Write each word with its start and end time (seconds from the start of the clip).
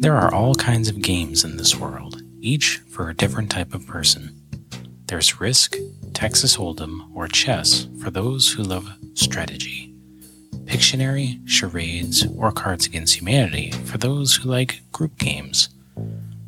There 0.00 0.16
are 0.16 0.32
all 0.32 0.54
kinds 0.54 0.88
of 0.88 1.02
games 1.02 1.44
in 1.44 1.58
this 1.58 1.76
world, 1.76 2.22
each 2.40 2.78
for 2.88 3.10
a 3.10 3.14
different 3.14 3.50
type 3.50 3.74
of 3.74 3.86
person. 3.86 4.34
There's 5.04 5.42
Risk, 5.42 5.76
Texas 6.14 6.56
Hold'em, 6.56 7.14
or 7.14 7.28
chess 7.28 7.86
for 8.00 8.10
those 8.10 8.50
who 8.50 8.62
love 8.62 8.90
strategy. 9.12 9.94
Pictionary, 10.64 11.46
charades, 11.46 12.26
or 12.34 12.50
Cards 12.50 12.86
Against 12.86 13.20
Humanity 13.20 13.72
for 13.72 13.98
those 13.98 14.36
who 14.36 14.48
like 14.48 14.80
group 14.90 15.18
games. 15.18 15.68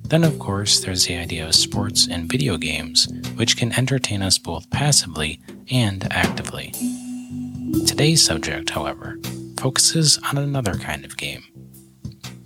Then, 0.05 0.25
of 0.25 0.39
course, 0.39 0.81
there's 0.81 1.05
the 1.05 1.17
idea 1.17 1.47
of 1.47 1.55
sports 1.55 2.09
and 2.11 2.33
video 2.33 2.57
games, 2.57 3.07
which 3.35 3.59
can 3.59 3.73
entertain 3.75 4.23
us 4.23 4.39
both 4.39 4.71
passively 4.71 5.43
and 5.71 6.11
actively. 6.11 6.73
Today's 7.87 8.25
subject, 8.25 8.71
however, 8.71 9.19
focuses 9.59 10.19
on 10.31 10.39
another 10.39 10.77
kind 10.77 11.05
of 11.05 11.19
game. 11.19 11.45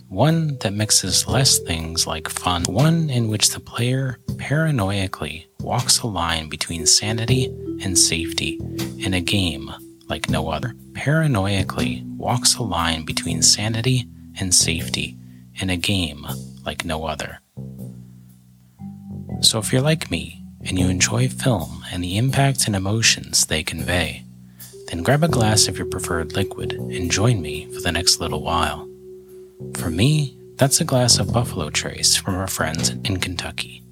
One 0.09 0.57
that 0.59 0.73
mixes 0.73 1.27
less 1.27 1.59
things 1.59 2.07
like 2.07 2.29
fun, 2.29 2.63
one 2.63 3.09
in 3.09 3.27
which 3.27 3.49
the 3.49 3.59
player 3.59 4.19
paranoidally 4.37 5.47
walks 5.59 5.99
a 5.99 6.07
line 6.07 6.47
between 6.47 6.85
sanity 6.85 7.47
and 7.81 7.97
safety 7.97 8.57
in 8.97 9.13
a 9.13 9.19
game 9.19 9.69
like 10.07 10.29
no 10.29 10.49
other. 10.49 10.73
Paranoidally 10.93 12.03
walks 12.15 12.55
a 12.55 12.63
line 12.63 13.03
between 13.03 13.41
sanity 13.41 14.07
and 14.39 14.55
safety 14.55 15.17
in 15.55 15.69
a 15.69 15.75
game 15.75 16.25
like 16.65 16.85
no 16.85 17.05
other. 17.05 17.39
So 19.41 19.59
if 19.59 19.73
you're 19.73 19.81
like 19.81 20.09
me 20.09 20.41
and 20.63 20.79
you 20.79 20.87
enjoy 20.87 21.27
film 21.27 21.83
and 21.91 22.01
the 22.01 22.17
impact 22.17 22.65
and 22.65 22.77
emotions 22.77 23.45
they 23.45 23.61
convey, 23.61 24.23
then 24.87 25.03
grab 25.03 25.23
a 25.23 25.27
glass 25.27 25.67
of 25.67 25.77
your 25.77 25.87
preferred 25.87 26.31
liquid 26.31 26.71
and 26.71 27.11
join 27.11 27.41
me 27.41 27.65
for 27.73 27.81
the 27.81 27.91
next 27.91 28.21
little 28.21 28.41
while. 28.41 28.86
For 29.75 29.89
me, 29.89 30.37
that's 30.55 30.81
a 30.81 30.85
glass 30.85 31.17
of 31.17 31.33
Buffalo 31.33 31.69
Trace 31.69 32.15
from 32.15 32.35
our 32.35 32.47
friends 32.47 32.89
in 32.89 33.17
Kentucky. 33.17 33.83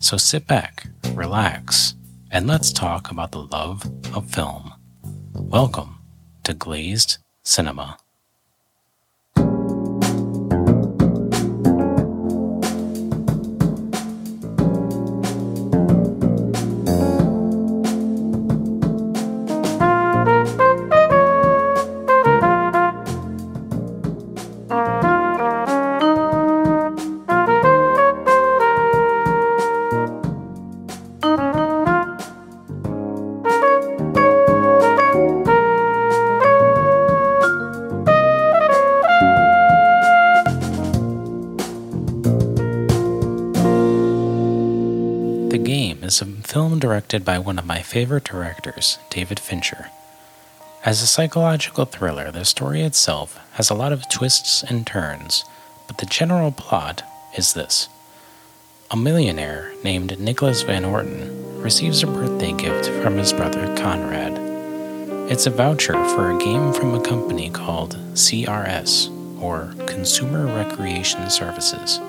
So 0.00 0.16
sit 0.16 0.46
back, 0.46 0.88
relax, 1.14 1.94
and 2.30 2.46
let's 2.46 2.72
talk 2.72 3.10
about 3.10 3.30
the 3.30 3.44
love 3.44 3.88
of 4.14 4.30
film. 4.30 4.72
Welcome 5.34 5.98
to 6.44 6.54
Glazed 6.54 7.18
Cinema. 7.44 7.96
Directed 46.82 47.24
by 47.24 47.38
one 47.38 47.60
of 47.60 47.64
my 47.64 47.80
favorite 47.80 48.24
directors, 48.24 48.98
David 49.08 49.38
Fincher. 49.38 49.86
As 50.84 51.00
a 51.00 51.06
psychological 51.06 51.84
thriller, 51.84 52.32
the 52.32 52.44
story 52.44 52.82
itself 52.82 53.38
has 53.52 53.70
a 53.70 53.74
lot 53.74 53.92
of 53.92 54.08
twists 54.08 54.64
and 54.64 54.84
turns, 54.84 55.44
but 55.86 55.98
the 55.98 56.06
general 56.06 56.50
plot 56.50 57.04
is 57.38 57.54
this 57.54 57.88
A 58.90 58.96
millionaire 58.96 59.72
named 59.84 60.18
Nicholas 60.18 60.62
Van 60.62 60.84
Orton 60.84 61.62
receives 61.62 62.02
a 62.02 62.08
birthday 62.08 62.52
gift 62.52 62.88
from 63.00 63.16
his 63.16 63.32
brother 63.32 63.64
Conrad. 63.76 64.36
It's 65.30 65.46
a 65.46 65.50
voucher 65.50 65.94
for 66.08 66.32
a 66.32 66.38
game 66.38 66.72
from 66.72 66.96
a 66.96 67.00
company 67.00 67.48
called 67.48 67.94
CRS, 68.14 69.08
or 69.40 69.72
Consumer 69.86 70.46
Recreation 70.46 71.30
Services. 71.30 72.00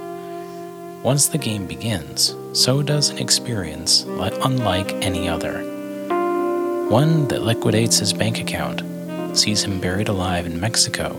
Once 1.03 1.27
the 1.27 1.37
game 1.37 1.67
begins, 1.67 2.33
so 2.53 2.81
does 2.81 3.09
an 3.09 3.17
experience 3.17 4.05
unlike 4.45 4.89
any 5.03 5.27
other. 5.27 5.59
One 6.87 7.27
that 7.27 7.41
liquidates 7.41 7.99
his 7.99 8.13
bank 8.13 8.39
account, 8.39 8.81
sees 9.37 9.63
him 9.65 9.81
buried 9.81 10.07
alive 10.07 10.45
in 10.45 10.61
Mexico, 10.61 11.13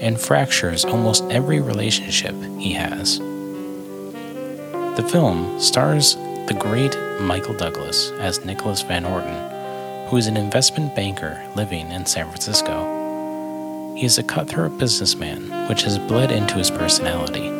and 0.00 0.18
fractures 0.18 0.86
almost 0.86 1.24
every 1.24 1.60
relationship 1.60 2.34
he 2.58 2.72
has. 2.72 3.18
The 3.18 5.06
film 5.12 5.60
stars 5.60 6.14
the 6.46 6.56
great 6.58 6.96
Michael 7.20 7.54
Douglas 7.54 8.10
as 8.20 8.46
Nicholas 8.46 8.80
Van 8.80 9.04
Orton, 9.04 10.08
who 10.08 10.16
is 10.16 10.26
an 10.26 10.38
investment 10.38 10.96
banker 10.96 11.38
living 11.54 11.90
in 11.90 12.06
San 12.06 12.30
Francisco. 12.30 13.94
He 13.94 14.06
is 14.06 14.16
a 14.16 14.22
cutthroat 14.22 14.78
businessman, 14.78 15.68
which 15.68 15.82
has 15.82 15.98
bled 15.98 16.32
into 16.32 16.54
his 16.54 16.70
personality. 16.70 17.57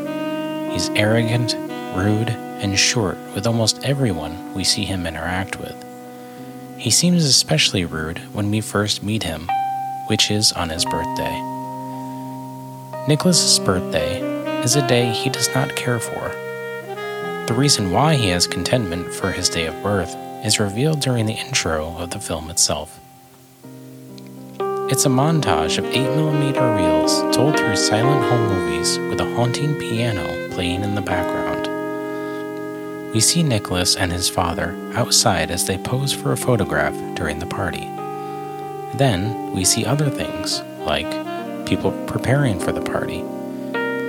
He's 0.70 0.90
arrogant, 0.90 1.54
rude, 1.96 2.30
and 2.60 2.78
short 2.78 3.16
with 3.34 3.46
almost 3.46 3.82
everyone 3.84 4.54
we 4.54 4.64
see 4.64 4.84
him 4.84 5.06
interact 5.06 5.58
with. 5.58 5.74
He 6.78 6.90
seems 6.90 7.24
especially 7.24 7.84
rude 7.84 8.18
when 8.34 8.50
we 8.50 8.60
first 8.60 9.02
meet 9.02 9.22
him, 9.22 9.48
which 10.06 10.30
is 10.30 10.52
on 10.52 10.68
his 10.68 10.84
birthday. 10.84 11.34
Nicholas's 13.08 13.58
birthday 13.58 14.20
is 14.62 14.76
a 14.76 14.86
day 14.86 15.10
he 15.10 15.30
does 15.30 15.52
not 15.54 15.74
care 15.74 15.98
for. 15.98 16.28
The 17.46 17.54
reason 17.56 17.90
why 17.90 18.14
he 18.16 18.28
has 18.28 18.46
contentment 18.46 19.12
for 19.14 19.32
his 19.32 19.48
day 19.48 19.66
of 19.66 19.82
birth 19.82 20.14
is 20.44 20.60
revealed 20.60 21.00
during 21.00 21.26
the 21.26 21.32
intro 21.32 21.96
of 21.96 22.10
the 22.10 22.20
film 22.20 22.50
itself. 22.50 23.00
It's 24.90 25.06
a 25.06 25.08
montage 25.08 25.78
of 25.78 25.84
8mm 25.84 26.76
reels 26.76 27.34
told 27.34 27.56
through 27.58 27.76
silent 27.76 28.22
home 28.24 28.48
movies 28.48 28.98
with 29.10 29.20
a 29.20 29.34
haunting 29.34 29.74
piano 29.74 30.37
playing 30.58 30.82
in 30.82 30.96
the 30.96 31.00
background. 31.00 31.68
We 33.14 33.20
see 33.20 33.44
Nicholas 33.44 33.94
and 33.94 34.10
his 34.10 34.28
father 34.28 34.74
outside 34.92 35.52
as 35.52 35.64
they 35.64 35.78
pose 35.78 36.12
for 36.12 36.32
a 36.32 36.36
photograph 36.36 36.96
during 37.14 37.38
the 37.38 37.46
party. 37.46 37.86
Then 38.98 39.52
we 39.52 39.64
see 39.64 39.86
other 39.86 40.10
things, 40.10 40.60
like 40.80 41.06
people 41.64 41.92
preparing 42.08 42.58
for 42.58 42.72
the 42.72 42.80
party, 42.80 43.22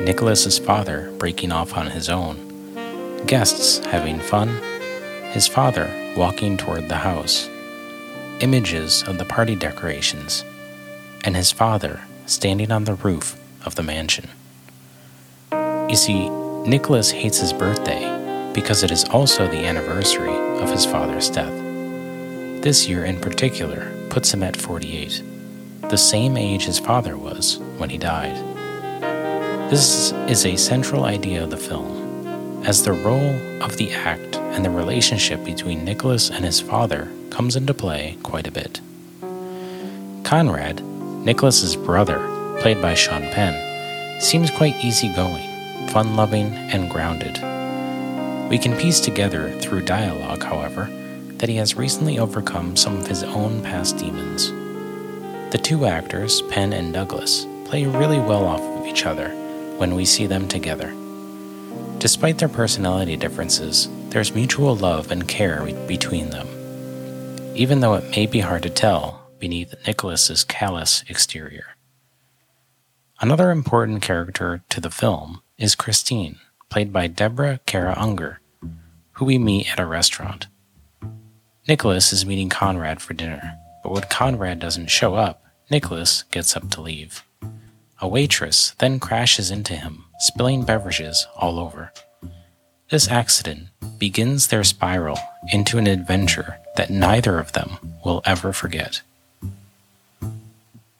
Nicholas's 0.03 0.57
father 0.57 1.13
breaking 1.19 1.51
off 1.51 1.77
on 1.77 1.85
his 1.85 2.09
own, 2.09 2.35
guests 3.27 3.85
having 3.85 4.19
fun, 4.19 4.47
his 5.29 5.47
father 5.47 5.87
walking 6.17 6.57
toward 6.57 6.89
the 6.89 6.95
house, 6.95 7.47
images 8.39 9.03
of 9.03 9.19
the 9.19 9.25
party 9.25 9.55
decorations, 9.55 10.43
and 11.23 11.35
his 11.35 11.51
father 11.51 12.01
standing 12.25 12.71
on 12.71 12.85
the 12.85 12.95
roof 12.95 13.39
of 13.63 13.75
the 13.75 13.83
mansion. 13.83 14.27
You 15.89 15.95
see, 15.95 16.29
Nicholas 16.69 17.09
hates 17.09 17.39
his 17.39 17.51
birthday 17.51 18.51
because 18.53 18.83
it 18.83 18.91
is 18.91 19.05
also 19.05 19.47
the 19.47 19.65
anniversary 19.65 20.35
of 20.61 20.69
his 20.69 20.85
father's 20.85 21.31
death. 21.31 21.51
This 22.61 22.87
year 22.87 23.05
in 23.05 23.19
particular 23.19 23.91
puts 24.09 24.31
him 24.31 24.43
at 24.43 24.55
48, 24.55 25.23
the 25.89 25.97
same 25.97 26.37
age 26.37 26.65
his 26.65 26.77
father 26.77 27.17
was 27.17 27.57
when 27.79 27.89
he 27.89 27.97
died. 27.97 28.37
This 29.71 30.11
is 30.27 30.45
a 30.45 30.57
central 30.57 31.05
idea 31.05 31.43
of 31.43 31.49
the 31.49 31.57
film, 31.57 32.63
as 32.65 32.83
the 32.83 32.93
role 32.93 33.63
of 33.63 33.77
the 33.77 33.91
act 33.91 34.35
and 34.35 34.63
the 34.63 34.69
relationship 34.69 35.43
between 35.43 35.85
Nicholas 35.85 36.29
and 36.29 36.45
his 36.45 36.61
father 36.61 37.11
comes 37.31 37.55
into 37.55 37.73
play 37.73 38.15
quite 38.21 38.45
a 38.45 38.51
bit. 38.51 38.79
Conrad 40.23 40.83
Nicholas's 41.25 41.75
brother, 41.75 42.19
played 42.59 42.79
by 42.79 42.93
Sean 42.93 43.23
Penn, 43.31 44.21
seems 44.21 44.51
quite 44.51 44.75
easygoing, 44.83 45.48
fun 45.89 46.15
loving, 46.15 46.53
and 46.53 46.89
grounded. 46.89 47.39
We 48.49 48.57
can 48.57 48.77
piece 48.77 48.99
together 48.99 49.51
through 49.59 49.85
dialogue, 49.85 50.43
however, 50.43 50.85
that 51.37 51.49
he 51.49 51.55
has 51.55 51.75
recently 51.75 52.19
overcome 52.19 52.75
some 52.75 52.97
of 52.97 53.07
his 53.07 53.23
own 53.23 53.61
past 53.63 53.97
demons. 53.97 54.51
The 55.51 55.59
two 55.61 55.85
actors, 55.85 56.41
Penn 56.43 56.73
and 56.73 56.93
Douglas, 56.93 57.45
play 57.65 57.85
really 57.85 58.19
well 58.19 58.45
off 58.45 58.61
of 58.61 58.85
each 58.85 59.05
other 59.05 59.29
when 59.77 59.95
we 59.95 60.05
see 60.05 60.27
them 60.27 60.47
together. 60.47 60.93
Despite 61.99 62.37
their 62.37 62.49
personality 62.49 63.15
differences, 63.15 63.89
there's 64.09 64.35
mutual 64.35 64.75
love 64.75 65.11
and 65.11 65.27
care 65.27 65.65
between 65.87 66.29
them, 66.29 66.47
even 67.55 67.79
though 67.79 67.95
it 67.95 68.09
may 68.11 68.25
be 68.25 68.39
hard 68.39 68.63
to 68.63 68.69
tell 68.69 69.29
beneath 69.39 69.73
Nicholas's 69.87 70.43
callous 70.43 71.03
exterior. 71.07 71.75
Another 73.21 73.51
important 73.51 74.01
character 74.01 74.63
to 74.69 74.79
the 74.79 74.89
film 74.89 75.41
is 75.59 75.75
Christine, 75.75 76.39
played 76.69 76.93
by 76.93 77.07
Deborah 77.07 77.59
Kara 77.65 77.93
Unger, 77.97 78.39
who 79.13 79.25
we 79.25 79.37
meet 79.37 79.69
at 79.71 79.79
a 79.79 79.85
restaurant. 79.85 80.47
Nicholas 81.67 82.13
is 82.13 82.25
meeting 82.25 82.49
Conrad 82.49 83.01
for 83.01 83.13
dinner, 83.13 83.57
but 83.83 83.91
when 83.91 84.03
Conrad 84.03 84.59
doesn't 84.59 84.89
show 84.89 85.15
up, 85.15 85.43
Nicholas 85.69 86.23
gets 86.31 86.55
up 86.55 86.69
to 86.71 86.81
leave. 86.81 87.23
A 88.01 88.07
waitress 88.07 88.73
then 88.79 88.99
crashes 88.99 89.51
into 89.51 89.75
him, 89.75 90.05
spilling 90.19 90.63
beverages 90.63 91.27
all 91.35 91.59
over. 91.59 91.91
This 92.89 93.09
accident 93.09 93.67
begins 93.99 94.47
their 94.47 94.63
spiral 94.63 95.19
into 95.51 95.77
an 95.77 95.87
adventure 95.87 96.57
that 96.77 96.89
neither 96.89 97.37
of 97.37 97.51
them 97.51 97.77
will 98.05 98.21
ever 98.25 98.53
forget. 98.53 99.01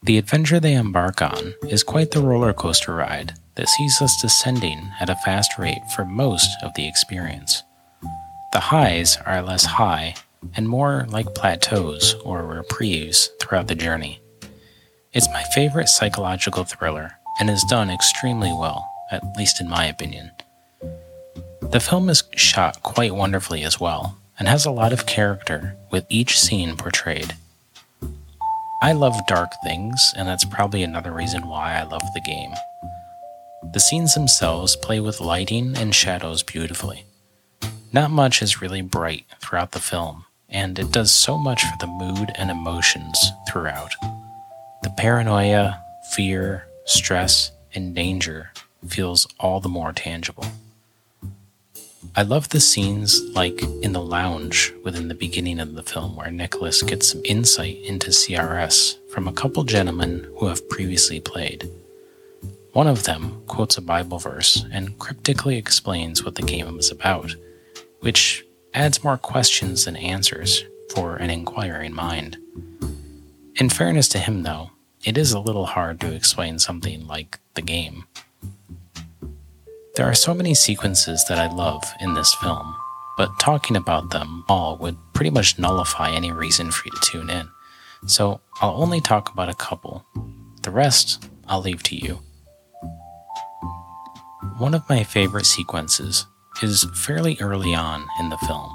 The 0.09 0.17
adventure 0.17 0.59
they 0.59 0.73
embark 0.73 1.21
on 1.21 1.53
is 1.69 1.83
quite 1.83 2.09
the 2.09 2.21
roller 2.23 2.51
coaster 2.51 2.95
ride 2.95 3.35
that 3.53 3.69
sees 3.69 4.01
us 4.01 4.19
descending 4.19 4.89
at 4.99 5.07
a 5.07 5.15
fast 5.17 5.59
rate 5.59 5.83
for 5.95 6.03
most 6.03 6.49
of 6.63 6.73
the 6.73 6.87
experience. 6.87 7.61
The 8.51 8.59
highs 8.59 9.17
are 9.17 9.43
less 9.43 9.65
high 9.65 10.15
and 10.55 10.67
more 10.67 11.05
like 11.09 11.35
plateaus 11.35 12.15
or 12.25 12.43
reprieves 12.43 13.29
throughout 13.39 13.67
the 13.67 13.75
journey. 13.75 14.19
It's 15.13 15.29
my 15.29 15.43
favorite 15.53 15.89
psychological 15.89 16.63
thriller 16.63 17.11
and 17.39 17.47
is 17.47 17.63
done 17.69 17.91
extremely 17.91 18.51
well, 18.51 18.91
at 19.11 19.21
least 19.37 19.61
in 19.61 19.69
my 19.69 19.85
opinion. 19.85 20.31
The 21.61 21.79
film 21.79 22.09
is 22.09 22.23
shot 22.35 22.81
quite 22.81 23.13
wonderfully 23.13 23.61
as 23.61 23.79
well, 23.79 24.17
and 24.39 24.47
has 24.47 24.65
a 24.65 24.71
lot 24.71 24.91
of 24.91 25.05
character 25.05 25.77
with 25.91 26.07
each 26.09 26.39
scene 26.39 26.77
portrayed. 26.77 27.35
I 28.81 28.93
love 28.93 29.27
dark 29.27 29.51
things, 29.61 30.13
and 30.15 30.25
that's 30.25 30.45
probably 30.45 30.83
another 30.83 31.11
reason 31.11 31.47
why 31.47 31.77
I 31.77 31.83
love 31.83 32.01
the 32.13 32.21
game. 32.21 32.53
The 33.73 33.79
scenes 33.79 34.13
themselves 34.13 34.77
play 34.77 35.01
with 35.01 35.19
lighting 35.19 35.75
and 35.75 35.93
shadows 35.93 36.43
beautifully. 36.43 37.03
Not 37.91 38.09
much 38.09 38.41
is 38.41 38.61
really 38.61 38.81
bright 38.81 39.25
throughout 39.41 39.73
the 39.73 39.81
film, 39.81 40.23
and 40.47 40.79
it 40.79 40.91
does 40.91 41.11
so 41.11 41.37
much 41.37 41.61
for 41.61 41.75
the 41.81 41.87
mood 41.87 42.31
and 42.35 42.49
emotions 42.49 43.33
throughout. 43.49 43.91
The 44.83 44.91
paranoia, 44.91 45.83
fear, 46.13 46.67
stress, 46.85 47.51
and 47.75 47.93
danger 47.93 48.51
feels 48.87 49.27
all 49.41 49.59
the 49.59 49.67
more 49.67 49.91
tangible. 49.91 50.45
I 52.15 52.23
love 52.23 52.49
the 52.49 52.59
scenes 52.59 53.21
like 53.35 53.61
in 53.81 53.93
the 53.93 54.01
lounge 54.01 54.73
within 54.83 55.07
the 55.07 55.15
beginning 55.15 55.59
of 55.59 55.75
the 55.75 55.83
film 55.83 56.15
where 56.15 56.31
Nicholas 56.31 56.81
gets 56.81 57.09
some 57.09 57.21
insight 57.25 57.77
into 57.83 58.11
CRS 58.11 58.97
from 59.09 59.27
a 59.27 59.33
couple 59.33 59.63
gentlemen 59.63 60.27
who 60.37 60.47
have 60.47 60.67
previously 60.69 61.19
played. 61.19 61.69
One 62.73 62.87
of 62.87 63.03
them 63.03 63.41
quotes 63.47 63.77
a 63.77 63.81
Bible 63.81 64.19
verse 64.19 64.65
and 64.71 64.97
cryptically 64.97 65.57
explains 65.57 66.23
what 66.23 66.35
the 66.35 66.41
game 66.41 66.79
is 66.79 66.91
about, 66.91 67.35
which 67.99 68.45
adds 68.73 69.03
more 69.03 69.17
questions 69.17 69.85
than 69.85 69.95
answers 69.95 70.63
for 70.93 71.15
an 71.15 71.29
inquiring 71.29 71.93
mind. 71.93 72.37
In 73.55 73.69
fairness 73.69 74.07
to 74.09 74.19
him, 74.19 74.43
though, 74.43 74.71
it 75.03 75.17
is 75.17 75.33
a 75.33 75.39
little 75.39 75.65
hard 75.65 75.99
to 76.01 76.13
explain 76.13 76.59
something 76.59 77.07
like 77.07 77.39
the 77.55 77.61
game. 77.61 78.05
There 79.99 80.07
are 80.09 80.15
so 80.15 80.33
many 80.33 80.53
sequences 80.53 81.25
that 81.27 81.39
I 81.39 81.53
love 81.53 81.83
in 81.99 82.13
this 82.13 82.33
film, 82.35 82.73
but 83.17 83.37
talking 83.37 83.75
about 83.75 84.11
them 84.11 84.45
all 84.47 84.77
would 84.77 84.95
pretty 85.11 85.29
much 85.29 85.59
nullify 85.59 86.09
any 86.09 86.31
reason 86.31 86.71
for 86.71 86.87
you 86.87 86.91
to 86.91 87.11
tune 87.11 87.29
in. 87.29 87.49
So 88.07 88.39
I'll 88.61 88.81
only 88.81 89.01
talk 89.01 89.29
about 89.29 89.49
a 89.49 89.53
couple. 89.53 90.05
The 90.61 90.71
rest, 90.71 91.29
I'll 91.49 91.59
leave 91.59 91.83
to 91.83 91.97
you. 91.97 92.21
One 94.57 94.73
of 94.73 94.87
my 94.87 95.03
favorite 95.03 95.45
sequences 95.45 96.25
is 96.63 96.85
fairly 96.95 97.35
early 97.41 97.75
on 97.75 98.07
in 98.21 98.29
the 98.29 98.37
film. 98.37 98.73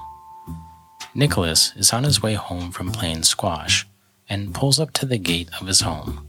Nicholas 1.15 1.73
is 1.75 1.91
on 1.94 2.05
his 2.05 2.23
way 2.23 2.35
home 2.35 2.70
from 2.70 2.93
playing 2.93 3.23
squash 3.23 3.87
and 4.29 4.53
pulls 4.53 4.79
up 4.79 4.93
to 4.93 5.06
the 5.06 5.17
gate 5.17 5.49
of 5.59 5.69
his 5.69 5.81
home. 5.81 6.29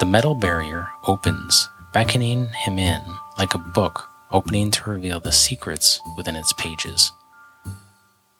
The 0.00 0.06
metal 0.06 0.34
barrier 0.34 0.88
opens, 1.06 1.68
beckoning 1.92 2.48
him 2.48 2.80
in 2.80 3.00
like 3.38 3.54
a 3.54 3.58
book 3.58 4.08
opening 4.30 4.70
to 4.70 4.90
reveal 4.90 5.20
the 5.20 5.32
secrets 5.32 6.00
within 6.16 6.36
its 6.36 6.52
pages. 6.54 7.12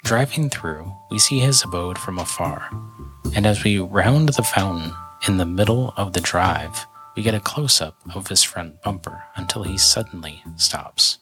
Driving 0.05 0.51
through, 0.51 0.93
we 1.11 1.19
see 1.19 1.39
his 1.39 1.63
abode 1.63 1.99
from 1.99 2.19
afar, 2.19 2.69
and 3.35 3.47
as 3.47 3.63
we 3.63 3.79
round 3.79 4.31
the 4.31 4.43
fountain 4.43 4.93
in 5.29 5.37
the 5.37 5.47
middle 5.47 5.95
of 5.97 6.13
the 6.13 6.21
drive, 6.21 6.87
we 7.17 7.23
get 7.23 7.35
a 7.35 7.41
close 7.41 7.81
up 7.81 7.97
of 8.15 8.27
his 8.29 8.43
front 8.43 8.83
bumper 8.83 9.23
until 9.37 9.63
he 9.63 9.79
suddenly 9.79 10.43
stops. 10.57 11.19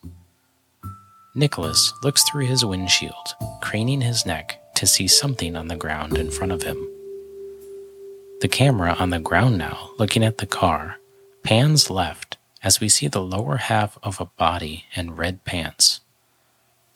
Nicholas 1.35 1.93
looks 2.03 2.23
through 2.25 2.47
his 2.47 2.65
windshield, 2.65 3.35
craning 3.63 4.01
his 4.01 4.25
neck 4.25 4.61
to 4.77 4.87
see 4.87 5.07
something 5.07 5.57
on 5.57 5.69
the 5.69 5.77
ground 5.77 6.17
in 6.17 6.31
front 6.31 6.53
of 6.53 6.63
him. 6.63 6.77
The 8.41 8.49
camera 8.49 8.97
on 8.99 9.11
the 9.11 9.21
ground 9.21 9.59
now, 9.59 9.91
looking 9.99 10.25
at 10.25 10.39
the 10.39 10.47
car, 10.47 10.97
pans 11.43 11.91
left 11.91 12.39
as 12.63 12.81
we 12.81 12.89
see 12.89 13.09
the 13.09 13.23
lower 13.23 13.57
half 13.57 13.99
of 14.03 14.21
a 14.21 14.27
body 14.27 14.85
and 14.95 15.17
red 15.19 15.45
pants. 15.45 16.01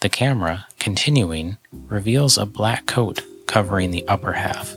The 0.01 0.09
camera, 0.09 0.67
continuing, 0.79 1.57
reveals 1.73 2.37
a 2.37 2.47
black 2.47 2.87
coat 2.87 3.23
covering 3.47 3.91
the 3.91 4.07
upper 4.07 4.33
half. 4.33 4.77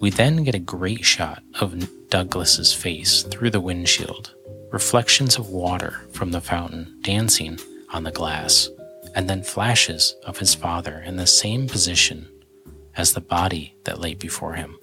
We 0.00 0.10
then 0.10 0.44
get 0.44 0.54
a 0.54 0.58
great 0.60 1.04
shot 1.04 1.42
of 1.60 2.08
Douglas's 2.08 2.72
face 2.72 3.22
through 3.22 3.50
the 3.50 3.60
windshield, 3.60 4.34
reflections 4.72 5.36
of 5.36 5.50
water 5.50 6.00
from 6.12 6.30
the 6.32 6.40
fountain 6.40 6.98
dancing 7.02 7.58
on 7.92 8.04
the 8.04 8.10
glass, 8.10 8.68
and 9.14 9.28
then 9.28 9.42
flashes 9.42 10.16
of 10.24 10.38
his 10.38 10.54
father 10.54 11.00
in 11.00 11.16
the 11.16 11.26
same 11.26 11.68
position 11.68 12.26
as 12.96 13.12
the 13.12 13.20
body 13.20 13.74
that 13.84 14.00
lay 14.00 14.14
before 14.14 14.54
him. 14.54 14.76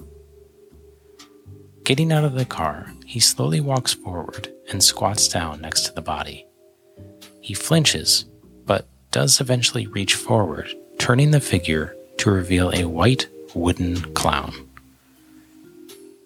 Getting 1.84 2.12
out 2.12 2.24
of 2.24 2.34
the 2.34 2.46
car, 2.46 2.94
he 3.08 3.22
slowly 3.22 3.62
walks 3.62 3.94
forward 3.94 4.52
and 4.70 4.84
squats 4.84 5.30
down 5.30 5.62
next 5.62 5.84
to 5.84 5.94
the 5.94 6.02
body. 6.02 6.46
He 7.40 7.54
flinches, 7.54 8.26
but 8.66 8.86
does 9.12 9.40
eventually 9.40 9.88
reach 9.88 10.16
forward, 10.16 10.70
turning 10.98 11.32
the 11.32 11.40
figure 11.40 11.96
to 12.18 12.30
reveal 12.30 12.70
a 12.72 12.84
white 12.84 13.30
wooden 13.56 14.02
clown. 14.14 14.54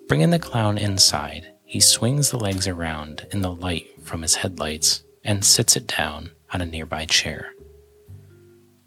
Bringing 0.08 0.32
the 0.32 0.40
clown 0.40 0.80
inside, 0.80 1.54
he 1.66 1.80
swings 1.80 2.32
the 2.32 2.40
legs 2.40 2.68
around 2.68 3.28
in 3.32 3.44
the 3.44 3.54
light 3.54 3.86
from 4.04 4.24
his 4.24 4.34
headlights 4.34 5.04
and 5.24 5.46
sits 5.46 5.76
it 5.76 5.86
down 5.86 6.32
on 6.52 6.62
a 6.62 6.66
nearby 6.66 7.06
chair. 7.06 7.52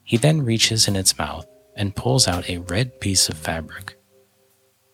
He 0.02 0.16
then 0.16 0.44
reaches 0.44 0.88
in 0.88 0.96
its 0.96 1.16
mouth 1.16 1.46
and 1.76 1.94
pulls 1.94 2.26
out 2.26 2.50
a 2.50 2.58
red 2.58 2.98
piece 2.98 3.28
of 3.28 3.38
fabric. 3.38 3.96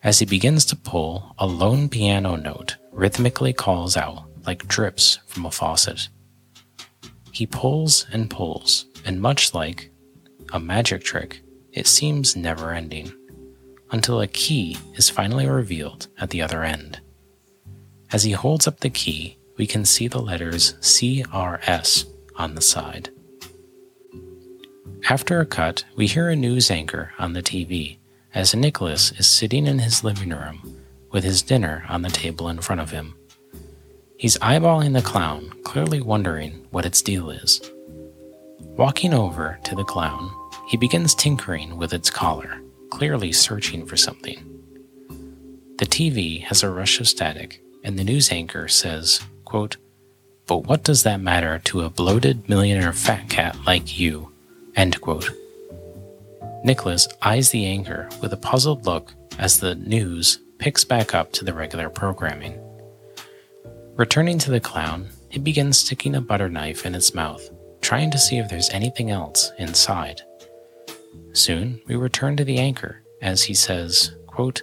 As 0.02 0.18
he 0.18 0.26
begins 0.26 0.66
to 0.66 0.76
pull, 0.76 1.34
a 1.38 1.46
lone 1.46 1.88
piano 1.88 2.36
note 2.36 2.76
rhythmically 2.92 3.52
calls 3.52 3.96
out 3.96 4.24
like 4.46 4.66
drips 4.66 5.18
from 5.26 5.46
a 5.46 5.50
faucet. 5.50 6.08
He 7.32 7.46
pulls 7.46 8.06
and 8.12 8.30
pulls, 8.30 8.86
and 9.04 9.20
much 9.20 9.54
like 9.54 9.90
a 10.52 10.60
magic 10.60 11.04
trick, 11.04 11.42
it 11.72 11.86
seems 11.86 12.36
never 12.36 12.72
ending, 12.72 13.12
until 13.92 14.20
a 14.20 14.26
key 14.26 14.76
is 14.94 15.08
finally 15.08 15.46
revealed 15.46 16.08
at 16.18 16.30
the 16.30 16.42
other 16.42 16.64
end. 16.64 17.00
As 18.12 18.24
he 18.24 18.32
holds 18.32 18.66
up 18.66 18.80
the 18.80 18.90
key, 18.90 19.38
we 19.56 19.66
can 19.66 19.84
see 19.84 20.08
the 20.08 20.20
letters 20.20 20.74
CRS 20.80 22.06
on 22.36 22.54
the 22.54 22.60
side. 22.60 23.10
After 25.08 25.40
a 25.40 25.46
cut, 25.46 25.84
we 25.96 26.06
hear 26.06 26.28
a 26.28 26.36
news 26.36 26.70
anchor 26.70 27.12
on 27.18 27.32
the 27.32 27.42
TV 27.42 27.98
as 28.34 28.54
Nicholas 28.54 29.12
is 29.12 29.26
sitting 29.26 29.66
in 29.66 29.78
his 29.78 30.04
living 30.04 30.30
room 30.30 30.79
with 31.10 31.24
his 31.24 31.42
dinner 31.42 31.84
on 31.88 32.02
the 32.02 32.08
table 32.08 32.48
in 32.48 32.60
front 32.60 32.80
of 32.80 32.90
him. 32.90 33.14
He's 34.16 34.38
eyeballing 34.38 34.92
the 34.92 35.02
clown, 35.02 35.52
clearly 35.64 36.00
wondering 36.00 36.66
what 36.70 36.84
its 36.84 37.02
deal 37.02 37.30
is. 37.30 37.60
Walking 38.76 39.14
over 39.14 39.58
to 39.64 39.74
the 39.74 39.84
clown, 39.84 40.30
he 40.68 40.76
begins 40.76 41.14
tinkering 41.14 41.76
with 41.76 41.92
its 41.92 42.10
collar, 42.10 42.60
clearly 42.90 43.32
searching 43.32 43.86
for 43.86 43.96
something. 43.96 44.38
The 45.78 45.86
TV 45.86 46.42
has 46.44 46.62
a 46.62 46.70
rush 46.70 47.00
of 47.00 47.08
static, 47.08 47.62
and 47.82 47.98
the 47.98 48.04
news 48.04 48.30
anchor 48.30 48.68
says, 48.68 49.20
quote, 49.44 49.78
But 50.46 50.66
what 50.66 50.84
does 50.84 51.02
that 51.04 51.20
matter 51.20 51.58
to 51.64 51.80
a 51.80 51.90
bloated 51.90 52.48
millionaire 52.48 52.92
fat 52.92 53.30
cat 53.30 53.56
like 53.66 53.98
you? 53.98 54.30
End 54.76 55.00
quote. 55.00 55.30
Nicholas 56.62 57.08
eyes 57.22 57.50
the 57.50 57.64
anchor 57.64 58.08
with 58.20 58.34
a 58.34 58.36
puzzled 58.36 58.84
look 58.84 59.14
as 59.38 59.60
the 59.60 59.74
news 59.74 60.38
picks 60.60 60.84
back 60.84 61.14
up 61.14 61.32
to 61.32 61.44
the 61.44 61.52
regular 61.52 61.90
programming. 61.90 62.56
Returning 63.96 64.38
to 64.38 64.50
the 64.50 64.60
clown, 64.60 65.08
he 65.28 65.40
begins 65.40 65.78
sticking 65.78 66.14
a 66.14 66.20
butter 66.20 66.48
knife 66.48 66.86
in 66.86 66.94
its 66.94 67.14
mouth, 67.14 67.50
trying 67.80 68.10
to 68.10 68.18
see 68.18 68.38
if 68.38 68.48
there's 68.48 68.70
anything 68.70 69.10
else 69.10 69.50
inside. 69.58 70.22
Soon, 71.32 71.80
we 71.86 71.96
return 71.96 72.36
to 72.36 72.44
the 72.44 72.58
anchor 72.58 73.02
as 73.20 73.42
he 73.42 73.54
says, 73.54 74.14
quote, 74.26 74.62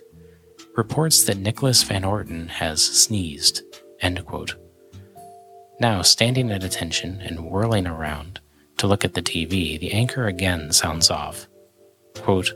reports 0.75 1.23
that 1.25 1.37
Nicholas 1.37 1.83
Van 1.83 2.05
Orton 2.05 2.47
has 2.47 2.81
sneezed, 2.81 3.61
end 3.99 4.23
quote. 4.25 4.55
Now, 5.79 6.01
standing 6.01 6.51
at 6.51 6.63
attention 6.63 7.21
and 7.21 7.45
whirling 7.49 7.85
around 7.85 8.39
to 8.77 8.87
look 8.87 9.03
at 9.03 9.13
the 9.13 9.21
TV, 9.21 9.79
the 9.79 9.91
anchor 9.91 10.27
again 10.27 10.71
sounds 10.71 11.11
off 11.11 11.47
Quote, 12.19 12.53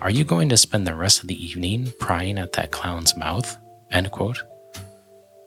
Are 0.00 0.10
you 0.10 0.24
going 0.24 0.48
to 0.48 0.56
spend 0.56 0.86
the 0.86 0.94
rest 0.94 1.22
of 1.22 1.28
the 1.28 1.44
evening 1.44 1.92
prying 1.98 2.38
at 2.38 2.52
that 2.52 2.72
clown's 2.72 3.16
mouth? 3.16 3.56
End 3.90 4.10
quote. 4.10 4.42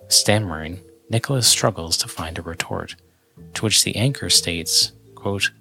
Stammering, 0.08 0.80
Nicholas 1.10 1.48
struggles 1.48 1.98
to 1.98 2.08
find 2.08 2.40
a 2.40 2.42
retort, 2.42 2.96
to 3.54 3.66
which 3.66 3.84
the 3.84 3.96
anchor 3.98 4.30
states, 4.30 4.94
quote, 5.16 5.52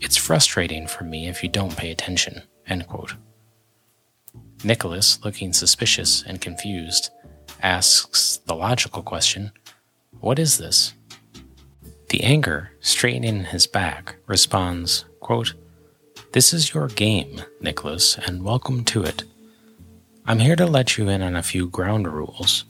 It's 0.00 0.16
frustrating 0.16 0.86
for 0.86 1.04
me 1.04 1.28
if 1.28 1.42
you 1.42 1.48
don't 1.48 1.76
pay 1.76 1.90
attention. 1.90 2.42
End 2.66 2.86
quote. 2.86 3.14
Nicholas, 4.64 5.18
looking 5.24 5.52
suspicious 5.52 6.22
and 6.22 6.40
confused, 6.40 7.10
asks 7.60 8.38
the 8.46 8.54
logical 8.54 9.02
question, 9.02 9.50
What 10.20 10.38
is 10.38 10.58
this? 10.58 10.94
The 12.10 12.22
anchor, 12.22 12.70
straightening 12.80 13.44
his 13.44 13.66
back, 13.66 14.16
responds, 14.26 15.06
quote, 15.20 15.54
This 16.32 16.54
is 16.54 16.72
your 16.72 16.88
game, 16.88 17.42
Nicholas, 17.60 18.16
and 18.16 18.42
welcome 18.42 18.84
to 18.84 19.02
it. 19.02 19.24
I'm 20.24 20.38
here 20.38 20.56
to 20.56 20.64
let 20.64 20.96
you 20.96 21.10
in 21.10 21.20
on 21.20 21.36
a 21.36 21.42
few 21.42 21.68
ground 21.68 22.08
rules. 22.08 22.64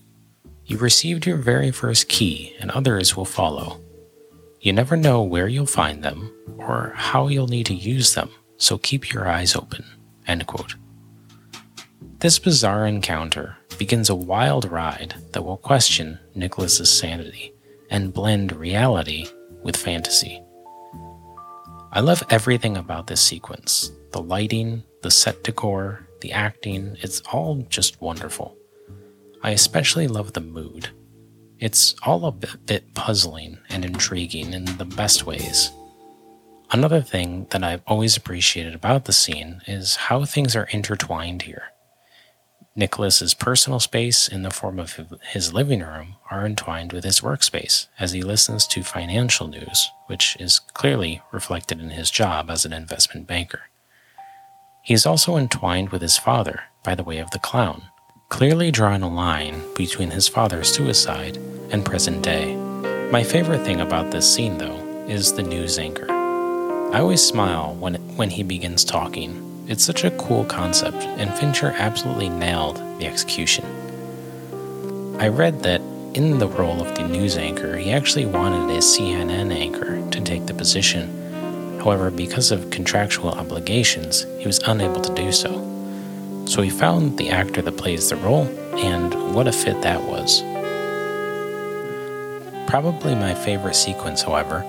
You 0.65 0.79
received 0.79 1.27
your 1.27 1.37
very 1.37 1.71
first 1.71 2.09
key, 2.09 2.57
and 2.59 2.73
others 2.73 3.17
will 3.17 3.25
follow. 3.25 3.81
You 4.61 4.73
never 4.73 4.97
know 4.97 5.23
where 5.23 5.47
you'll 5.47 5.67
find 5.67 6.03
them 6.03 6.35
or 6.59 6.93
how 6.97 7.29
you'll 7.29 7.47
need 7.47 7.67
to 7.67 7.75
use 7.75 8.15
them, 8.15 8.31
so 8.57 8.79
keep 8.79 9.13
your 9.13 9.29
eyes 9.29 9.55
open. 9.55 9.85
This 12.19 12.41
bizarre 12.41 12.87
encounter 12.87 13.59
begins 13.79 14.11
a 14.11 14.17
wild 14.17 14.73
ride 14.73 15.15
that 15.31 15.45
will 15.45 15.57
question 15.57 16.19
Nicholas's 16.35 16.91
sanity 16.91 17.55
and 17.91 18.13
blend 18.13 18.51
reality 18.51 19.29
with 19.63 19.77
fantasy. 19.77 20.43
I 21.95 22.01
love 22.01 22.23
everything 22.31 22.79
about 22.79 23.07
this 23.07 23.21
sequence 23.21 23.93
the 24.13 24.23
lighting, 24.23 24.83
the 25.03 25.11
set 25.11 25.45
decor, 25.45 26.07
the 26.23 26.33
acting, 26.33 26.97
it's 27.01 27.21
all 27.33 27.57
just 27.69 28.01
wonderful. 28.01 28.57
I 29.43 29.51
especially 29.51 30.07
love 30.09 30.33
the 30.33 30.41
mood. 30.41 30.89
It's 31.59 31.95
all 32.03 32.25
a 32.25 32.33
bit, 32.33 32.65
bit 32.65 32.95
puzzling 32.95 33.59
and 33.69 33.85
intriguing 33.85 34.55
in 34.55 34.65
the 34.65 34.87
best 34.87 35.27
ways. 35.27 35.71
Another 36.71 37.03
thing 37.03 37.47
that 37.51 37.63
I've 37.63 37.83
always 37.87 38.17
appreciated 38.17 38.75
about 38.75 39.05
the 39.05 39.13
scene 39.13 39.61
is 39.67 39.97
how 39.97 40.25
things 40.25 40.57
are 40.57 40.69
intertwined 40.73 41.43
here. 41.43 41.72
Nicholas's 42.75 43.35
personal 43.35 43.79
space 43.81 44.29
in 44.29 44.43
the 44.43 44.51
form 44.51 44.79
of 44.79 44.99
his 45.31 45.53
living 45.53 45.81
room 45.81 46.17
are 46.31 46.47
entwined 46.47 46.93
with 46.93 47.05
his 47.05 47.21
workspace 47.21 47.89
as 47.99 48.13
he 48.13 48.23
listens 48.23 48.67
to 48.67 48.83
financial 48.83 49.47
news, 49.47 49.91
which 50.07 50.37
is 50.41 50.59
clearly 50.59 51.21
reflected 51.33 51.81
in 51.81 51.91
his 51.91 52.11
job 52.11 52.51
as 52.51 52.65
an 52.65 52.73
investment 52.73 53.27
banker. 53.27 53.69
He 54.83 54.95
is 54.95 55.05
also 55.05 55.37
entwined 55.37 55.91
with 55.91 56.01
his 56.01 56.17
father 56.17 56.65
by 56.83 56.95
the 56.95 57.05
way 57.05 57.19
of 57.19 57.31
the 57.31 57.39
clown, 57.39 57.83
clearly 58.31 58.71
drawing 58.71 59.03
a 59.03 59.15
line 59.15 59.63
between 59.77 60.11
his 60.11 60.27
father's 60.27 60.73
suicide 60.73 61.37
and 61.71 61.85
present 61.85 62.23
day. 62.23 62.57
My 63.11 63.23
favorite 63.23 63.65
thing 63.65 63.83
about 63.83 64.11
this 64.11 64.33
scene, 64.33 64.57
though, 64.57 64.79
is 65.07 65.35
the 65.35 65.43
news 65.43 65.79
anchor. 65.79 66.11
I 66.11 67.01
always 67.01 67.23
smile 67.23 67.75
when, 67.75 67.97
when 68.17 68.31
he 68.31 68.43
begins 68.43 68.83
talking. 68.83 69.52
It's 69.67 69.85
such 69.85 70.05
a 70.05 70.11
cool 70.13 70.45
concept, 70.45 70.97
and 70.97 71.33
Fincher 71.35 71.75
absolutely 71.79 72.29
nailed 72.29 72.77
the 72.99 73.07
execution. 73.07 73.65
I 75.19 75.29
read 75.29 75.63
that 75.63 75.81
in 76.15 76.39
the 76.39 76.49
role 76.49 76.81
of 76.81 76.95
the 76.95 77.07
news 77.09 77.37
anchor, 77.37 77.77
he 77.77 77.93
actually 77.93 78.27
wanted 78.27 78.71
a 78.71 78.79
CNN 78.79 79.53
anchor 79.53 80.09
to 80.11 80.21
take 80.21 80.47
the 80.47 80.55
position 80.55 81.23
However, 81.83 82.13
because 82.13 82.53
of 82.53 82.71
contractual 82.71 83.31
obligations, 83.31 84.25
he 84.39 84.47
was 84.47 84.61
unable 84.67 85.01
to 85.01 85.15
do 85.15 85.33
so. 85.33 85.51
So 86.47 86.63
he 86.63 86.71
found 86.71 87.19
the 87.19 87.31
actor 87.31 87.61
that 87.61 87.77
plays 87.77 88.09
the 88.09 88.17
role, 88.17 88.47
and 88.77 89.35
what 89.35 89.49
a 89.49 89.53
fit 89.53 89.83
that 89.83 90.01
was. 90.01 90.43
Probably 92.71 93.17
my 93.17 93.35
favorite 93.35 93.75
sequence, 93.75 94.23
however, 94.23 94.63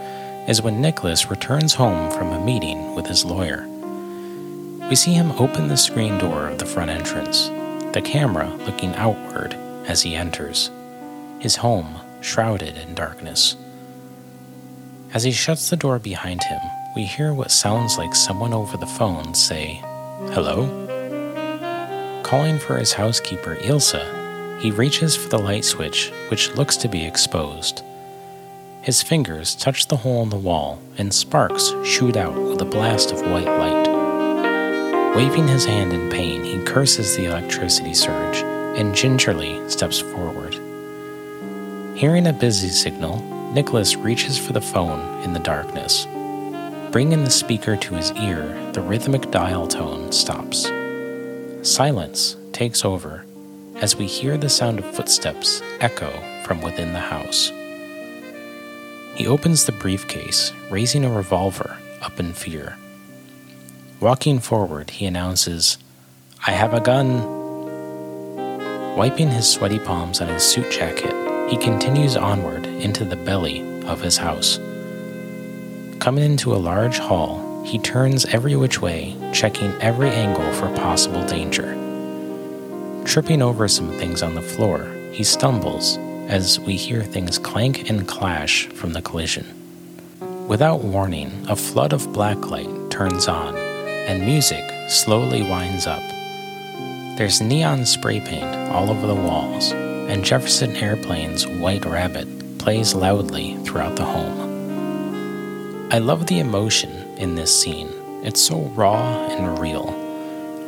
is 0.48 0.64
when 0.64 0.82
Nicholas 0.82 1.30
returns 1.30 1.76
home 1.76 2.10
from 2.10 2.32
a 2.32 2.44
meeting 2.44 2.96
with 2.96 3.06
his 3.06 3.24
lawyer. 3.24 3.68
We 4.90 4.96
see 4.96 5.14
him 5.14 5.32
open 5.34 5.68
the 5.68 5.78
screen 5.78 6.18
door 6.18 6.48
of 6.50 6.60
the 6.60 6.66
front 6.66 6.92
entrance, 6.92 7.48
the 7.94 8.02
camera 8.04 8.54
looking 8.66 8.94
outward 8.96 9.56
as 9.88 10.02
he 10.02 10.16
enters, 10.16 10.70
his 11.40 11.56
home 11.58 12.00
shrouded 12.22 12.78
in 12.78 12.94
darkness. 12.94 13.56
As 15.14 15.24
he 15.24 15.32
shuts 15.32 15.70
the 15.70 15.78
door 15.78 16.00
behind 16.00 16.44
him, 16.44 16.60
we 16.96 17.04
hear 17.06 17.34
what 17.34 17.52
sounds 17.52 17.98
like 17.98 18.14
someone 18.14 18.54
over 18.54 18.78
the 18.78 18.86
phone 18.86 19.34
say, 19.34 19.82
Hello? 20.34 20.82
Calling 22.24 22.60
for 22.60 22.78
his 22.78 22.94
housekeeper, 22.94 23.56
Ilsa, 23.58 24.60
he 24.60 24.72
reaches 24.72 25.16
for 25.16 25.30
the 25.30 25.38
light 25.38 25.66
switch, 25.66 26.12
which 26.30 26.56
looks 26.56 26.78
to 26.78 26.88
be 26.88 27.06
exposed. 27.06 27.84
His 28.82 29.02
fingers 29.02 29.56
touch 29.56 29.88
the 29.88 29.98
hole 29.98 30.24
in 30.24 30.30
the 30.30 30.36
wall, 30.36 30.80
and 30.98 31.14
sparks 31.14 31.74
shoot 31.84 32.18
out 32.18 32.36
with 32.36 32.62
a 32.62 32.66
blast 32.66 33.12
of 33.12 33.22
white 33.22 33.46
light. 33.46 33.83
Waving 35.16 35.48
his 35.48 35.64
hand 35.64 35.94
in 35.94 36.10
pain, 36.10 36.44
he 36.44 36.64
curses 36.64 37.16
the 37.16 37.26
electricity 37.26 37.94
surge 37.94 38.38
and 38.78 38.96
gingerly 38.96 39.62
steps 39.70 40.00
forward. 40.00 40.56
Hearing 41.96 42.26
a 42.26 42.34
busy 42.34 42.70
signal, 42.70 43.22
Nicholas 43.54 43.96
reaches 43.96 44.40
for 44.40 44.54
the 44.54 44.62
phone 44.62 45.22
in 45.22 45.34
the 45.34 45.40
darkness. 45.40 46.08
Bringing 46.92 47.24
the 47.24 47.30
speaker 47.30 47.76
to 47.76 47.94
his 47.94 48.12
ear, 48.14 48.72
the 48.72 48.82
rhythmic 48.82 49.30
dial 49.30 49.68
tone 49.68 50.12
stops. 50.12 50.72
Silence 51.62 52.36
takes 52.52 52.84
over 52.84 53.24
as 53.76 53.96
we 53.96 54.08
hear 54.08 54.36
the 54.36 54.50
sound 54.50 54.80
of 54.80 54.96
footsteps 54.96 55.62
echo 55.80 56.10
from 56.44 56.60
within 56.64 56.92
the 56.92 57.00
house. 57.00 57.52
He 59.16 59.28
opens 59.28 59.66
the 59.66 59.74
briefcase, 59.74 60.52
raising 60.72 61.06
a 61.06 61.12
revolver 61.12 61.78
up 62.02 62.20
in 62.20 62.34
fear. 62.34 62.78
Walking 64.04 64.40
forward, 64.40 64.90
he 64.90 65.06
announces, 65.06 65.78
I 66.46 66.52
have 66.52 66.74
a 66.74 66.82
gun. 66.82 67.24
Wiping 68.98 69.30
his 69.30 69.50
sweaty 69.50 69.80
palms 69.80 70.20
on 70.20 70.28
his 70.28 70.44
suit 70.44 70.70
jacket, 70.70 71.14
he 71.50 71.56
continues 71.56 72.18
onward 72.18 72.66
into 72.66 73.06
the 73.06 73.16
belly 73.16 73.62
of 73.86 74.02
his 74.02 74.18
house. 74.18 74.58
Coming 76.00 76.26
into 76.26 76.54
a 76.54 76.60
large 76.60 76.98
hall, 76.98 77.64
he 77.64 77.80
turns 77.80 78.26
every 78.26 78.58
which 78.58 78.82
way, 78.82 79.16
checking 79.32 79.72
every 79.82 80.10
angle 80.10 80.52
for 80.52 80.68
possible 80.76 81.26
danger. 81.26 81.74
Tripping 83.06 83.42
over 83.42 83.70
some 83.70 83.90
things 83.94 84.22
on 84.22 84.36
the 84.36 84.42
floor, 84.42 84.84
he 85.14 85.24
stumbles 85.24 85.98
as 86.28 86.60
we 86.60 86.76
hear 86.76 87.04
things 87.04 87.38
clank 87.38 87.90
and 87.90 88.06
clash 88.06 88.68
from 88.68 88.92
the 88.92 89.02
collision. 89.02 89.46
Without 90.50 90.84
warning, 90.84 91.46
a 91.48 91.56
flood 91.56 91.94
of 91.94 92.12
black 92.12 92.50
light 92.50 92.70
turns 92.90 93.30
on, 93.30 93.63
and 94.08 94.26
music 94.26 94.64
slowly 94.90 95.42
winds 95.42 95.88
up. 95.88 96.04
There's 97.18 97.42
neon 97.42 97.86
spray 97.86 98.20
paint 98.20 98.72
all 98.72 98.90
over 98.90 99.08
the 99.08 99.16
walls, 99.16 99.72
and 99.72 100.26
Jefferson 100.26 100.76
Airplane's 100.76 101.48
White 101.48 101.86
Rabbit 101.86 102.58
plays 102.58 102.94
loudly 102.94 103.56
throughout 103.64 103.96
the 103.96 104.06
home. 104.06 105.90
I 105.92 106.00
love 106.00 106.28
the 106.28 106.40
emotion 106.40 106.92
in 107.18 107.36
this 107.36 107.58
scene. 107.62 107.90
It's 108.24 108.42
so 108.42 108.62
raw 108.76 109.28
and 109.28 109.60
real. 109.60 109.90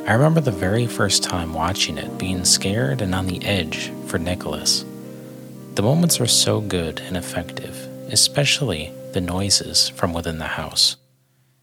I 0.06 0.12
remember 0.12 0.40
the 0.40 0.52
very 0.52 0.86
first 0.86 1.24
time 1.24 1.52
watching 1.52 1.98
it 1.98 2.16
being 2.16 2.44
scared 2.44 3.02
and 3.02 3.14
on 3.14 3.26
the 3.26 3.44
edge 3.44 3.90
for 4.06 4.18
Nicholas. 4.18 4.84
The 5.74 5.82
moments 5.82 6.20
are 6.20 6.26
so 6.26 6.60
good 6.60 7.00
and 7.00 7.16
effective, 7.16 7.76
especially 8.12 8.92
the 9.12 9.20
noises 9.20 9.88
from 9.88 10.12
within 10.12 10.38
the 10.38 10.44
house. 10.44 10.96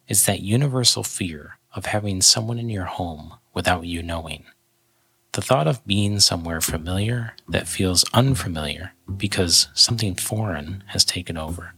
It's 0.08 0.26
that 0.26 0.42
universal 0.42 1.04
fear 1.04 1.58
of 1.74 1.88
having 1.88 2.22
someone 2.22 2.60
in 2.60 2.70
your 2.70 2.86
home 2.86 3.34
without 3.54 3.86
you 3.86 4.04
knowing. 4.04 4.46
The 5.34 5.42
thought 5.42 5.68
of 5.68 5.86
being 5.86 6.20
somewhere 6.20 6.62
familiar 6.62 7.36
that 7.50 7.68
feels 7.68 8.06
unfamiliar 8.14 8.94
because 9.18 9.68
something 9.74 10.16
foreign 10.16 10.84
has 10.88 11.04
taken 11.04 11.38
over. 11.38 11.74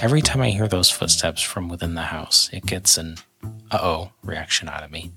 Every 0.00 0.22
time 0.22 0.40
I 0.40 0.50
hear 0.50 0.68
those 0.68 0.90
footsteps 0.90 1.42
from 1.42 1.68
within 1.68 1.94
the 1.94 2.02
house, 2.02 2.48
it 2.52 2.64
gets 2.64 2.96
an 2.96 3.16
uh 3.70 3.78
oh 3.82 4.12
reaction 4.22 4.68
out 4.68 4.82
of 4.82 4.90
me. 4.90 5.12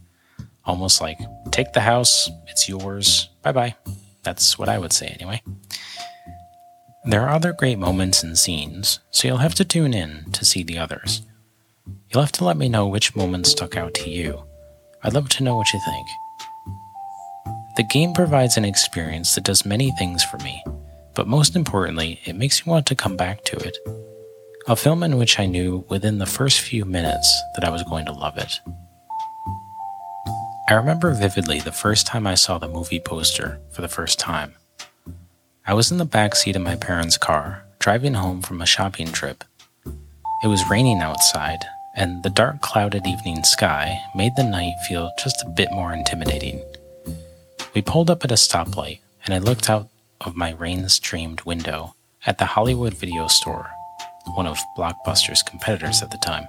Almost 0.65 1.01
like, 1.01 1.19
take 1.51 1.73
the 1.73 1.81
house, 1.81 2.29
it's 2.47 2.67
yours, 2.67 3.29
bye 3.43 3.51
bye. 3.51 3.75
That's 4.23 4.59
what 4.59 4.69
I 4.69 4.77
would 4.77 4.93
say 4.93 5.07
anyway. 5.07 5.41
There 7.05 7.21
are 7.21 7.33
other 7.33 7.53
great 7.53 7.79
moments 7.79 8.21
and 8.21 8.37
scenes, 8.37 8.99
so 9.09 9.27
you'll 9.27 9.37
have 9.37 9.55
to 9.55 9.65
tune 9.65 9.93
in 9.93 10.31
to 10.33 10.45
see 10.45 10.61
the 10.63 10.77
others. 10.77 11.23
You'll 12.11 12.23
have 12.23 12.31
to 12.33 12.45
let 12.45 12.57
me 12.57 12.69
know 12.69 12.87
which 12.87 13.15
moments 13.15 13.51
stuck 13.51 13.77
out 13.77 13.93
to 13.95 14.09
you. 14.09 14.43
I'd 15.03 15.13
love 15.13 15.29
to 15.29 15.43
know 15.43 15.55
what 15.55 15.71
you 15.73 15.79
think. 15.85 16.07
The 17.77 17.83
game 17.83 18.13
provides 18.13 18.57
an 18.57 18.65
experience 18.65 19.35
that 19.35 19.45
does 19.45 19.65
many 19.65 19.91
things 19.91 20.23
for 20.23 20.37
me, 20.39 20.63
but 21.15 21.27
most 21.27 21.55
importantly, 21.55 22.19
it 22.25 22.35
makes 22.35 22.65
me 22.65 22.71
want 22.71 22.85
to 22.87 22.95
come 22.95 23.15
back 23.15 23.43
to 23.45 23.55
it 23.57 23.77
a 24.67 24.75
film 24.75 25.01
in 25.03 25.17
which 25.17 25.39
I 25.39 25.47
knew 25.47 25.85
within 25.89 26.19
the 26.19 26.25
first 26.25 26.61
few 26.61 26.85
minutes 26.85 27.41
that 27.55 27.63
I 27.63 27.71
was 27.71 27.83
going 27.83 28.05
to 28.05 28.11
love 28.11 28.37
it. 28.37 28.59
I 30.69 30.75
remember 30.75 31.13
vividly 31.13 31.59
the 31.59 31.71
first 31.71 32.05
time 32.05 32.27
I 32.27 32.35
saw 32.35 32.57
the 32.57 32.67
movie 32.67 32.99
poster 32.99 33.59
for 33.71 33.81
the 33.81 33.87
first 33.87 34.19
time. 34.19 34.53
I 35.65 35.73
was 35.73 35.91
in 35.91 35.97
the 35.97 36.05
back 36.05 36.35
seat 36.35 36.55
of 36.55 36.61
my 36.61 36.75
parents' 36.75 37.17
car, 37.17 37.65
driving 37.79 38.13
home 38.13 38.41
from 38.41 38.61
a 38.61 38.65
shopping 38.65 39.07
trip. 39.07 39.43
It 40.43 40.47
was 40.47 40.69
raining 40.69 40.99
outside, 40.99 41.59
and 41.95 42.23
the 42.23 42.29
dark, 42.29 42.61
clouded 42.61 43.05
evening 43.05 43.43
sky 43.43 43.99
made 44.15 44.35
the 44.35 44.43
night 44.43 44.73
feel 44.87 45.11
just 45.21 45.43
a 45.45 45.49
bit 45.49 45.71
more 45.71 45.93
intimidating. 45.93 46.61
We 47.73 47.81
pulled 47.81 48.09
up 48.09 48.23
at 48.23 48.31
a 48.31 48.35
stoplight, 48.35 48.99
and 49.25 49.33
I 49.33 49.39
looked 49.39 49.69
out 49.69 49.89
of 50.21 50.35
my 50.35 50.51
rain 50.51 50.87
streamed 50.89 51.41
window 51.41 51.95
at 52.25 52.37
the 52.37 52.45
Hollywood 52.45 52.93
Video 52.93 53.27
Store, 53.27 53.69
one 54.35 54.47
of 54.47 54.57
Blockbuster's 54.77 55.43
competitors 55.43 56.01
at 56.01 56.11
the 56.11 56.17
time. 56.17 56.47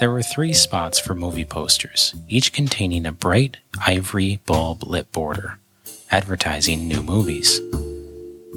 There 0.00 0.10
were 0.10 0.22
three 0.22 0.52
spots 0.52 0.98
for 0.98 1.14
movie 1.14 1.44
posters, 1.44 2.14
each 2.28 2.52
containing 2.52 3.04
a 3.04 3.12
bright 3.12 3.56
ivory 3.84 4.40
bulb 4.46 4.84
lit 4.84 5.10
border, 5.10 5.58
advertising 6.10 6.86
new 6.86 7.02
movies. 7.02 7.60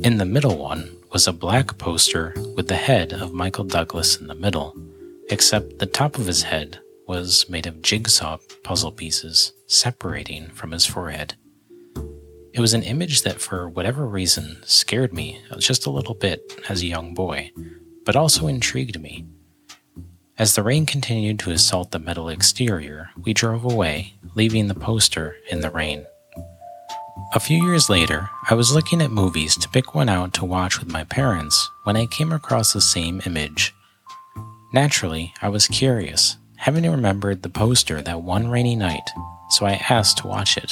In 0.04 0.18
the 0.18 0.26
middle 0.26 0.58
one 0.58 0.90
was 1.12 1.28
a 1.28 1.34
black 1.34 1.78
poster 1.78 2.34
with 2.56 2.68
the 2.68 2.76
head 2.76 3.12
of 3.12 3.34
Michael 3.34 3.66
Douglas 3.66 4.18
in 4.18 4.28
the 4.28 4.36
middle, 4.36 4.76
except 5.32 5.80
the 5.80 5.86
top 5.86 6.18
of 6.18 6.28
his 6.28 6.44
head 6.44 6.80
was 7.08 7.50
made 7.50 7.66
of 7.66 7.82
jigsaw 7.82 8.38
puzzle 8.64 8.92
pieces 8.92 9.54
separating 9.66 10.50
from 10.50 10.72
his 10.72 10.86
forehead. 10.86 11.36
It 12.54 12.60
was 12.60 12.74
an 12.74 12.84
image 12.84 13.22
that, 13.22 13.40
for 13.40 13.70
whatever 13.70 14.06
reason, 14.06 14.58
scared 14.66 15.14
me 15.14 15.42
just 15.58 15.86
a 15.86 15.90
little 15.90 16.14
bit 16.14 16.42
as 16.68 16.82
a 16.82 16.88
young 16.88 17.14
boy, 17.14 17.52
but 18.06 18.18
also 18.18 18.48
intrigued 18.48 19.00
me. 19.00 19.26
As 20.38 20.56
the 20.56 20.64
rain 20.64 20.86
continued 20.86 21.40
to 21.40 21.52
assault 21.52 21.92
the 21.92 22.00
metal 22.00 22.28
exterior, 22.28 23.10
we 23.16 23.34
drove 23.34 23.64
away, 23.64 24.16
leaving 24.36 24.68
the 24.68 24.76
poster 24.76 25.36
in 25.50 25.62
the 25.62 25.70
rain. 25.70 26.06
A 27.34 27.40
few 27.40 27.64
years 27.64 27.90
later, 27.90 28.30
I 28.50 28.56
was 28.56 28.74
looking 28.74 29.02
at 29.02 29.12
movies 29.12 29.56
to 29.58 29.70
pick 29.70 29.96
one 29.96 30.10
out 30.10 30.34
to 30.34 30.46
watch 30.46 30.80
with 30.80 30.92
my 30.92 31.06
parents 31.06 31.70
when 31.84 31.96
I 31.96 32.06
came 32.06 32.34
across 32.34 32.74
the 32.74 32.82
same 32.82 33.22
image. 33.26 33.74
Naturally, 34.74 35.34
I 35.42 35.50
was 35.50 35.68
curious, 35.68 36.38
having 36.56 36.90
remembered 36.90 37.44
the 37.44 37.50
poster 37.50 38.02
that 38.02 38.22
one 38.22 38.50
rainy 38.50 38.76
night, 38.76 39.10
so 39.50 39.66
I 39.66 39.84
asked 39.90 40.20
to 40.20 40.28
watch 40.28 40.58
it. 40.58 40.72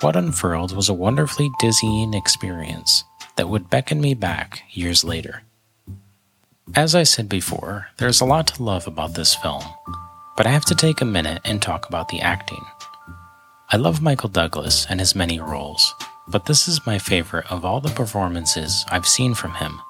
What 0.00 0.14
unfurled 0.14 0.74
was 0.74 0.88
a 0.88 0.94
wonderfully 0.94 1.50
dizzying 1.58 2.14
experience 2.14 3.04
that 3.36 3.48
would 3.48 3.70
beckon 3.70 4.00
me 4.00 4.14
back 4.14 4.62
years 4.70 5.02
later. 5.02 5.42
As 6.74 6.94
I 6.94 7.02
said 7.02 7.28
before, 7.28 7.88
there's 7.98 8.20
a 8.20 8.24
lot 8.24 8.46
to 8.48 8.62
love 8.62 8.86
about 8.86 9.14
this 9.14 9.34
film, 9.34 9.64
but 10.36 10.46
I 10.46 10.50
have 10.50 10.64
to 10.66 10.74
take 10.74 11.00
a 11.00 11.04
minute 11.04 11.40
and 11.44 11.60
talk 11.60 11.88
about 11.88 12.08
the 12.08 12.20
acting. 12.20 12.64
I 13.70 13.76
love 13.76 14.02
Michael 14.02 14.28
Douglas 14.28 14.86
and 14.88 15.00
his 15.00 15.16
many 15.16 15.40
roles, 15.40 15.94
but 16.28 16.46
this 16.46 16.68
is 16.68 16.86
my 16.86 16.98
favorite 16.98 17.50
of 17.50 17.64
all 17.64 17.80
the 17.80 17.90
performances 17.90 18.84
I've 18.88 19.08
seen 19.08 19.34
from 19.34 19.54
him. 19.54 19.80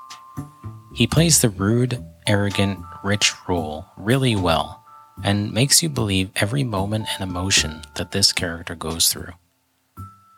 He 0.94 1.06
plays 1.06 1.40
the 1.40 1.50
rude, 1.50 2.04
arrogant, 2.26 2.78
rich 3.02 3.32
role 3.48 3.86
really 3.96 4.36
well 4.36 4.82
and 5.24 5.52
makes 5.52 5.82
you 5.82 5.88
believe 5.88 6.30
every 6.36 6.64
moment 6.64 7.06
and 7.14 7.28
emotion 7.28 7.82
that 7.96 8.12
this 8.12 8.32
character 8.32 8.74
goes 8.74 9.12
through. 9.12 9.32